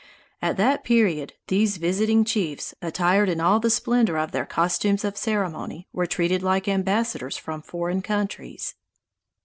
[0.41, 5.15] At that period, these visiting chiefs, attired in all the splendor of their costumes of
[5.15, 8.73] ceremony, were treated like ambassadors from foreign countries.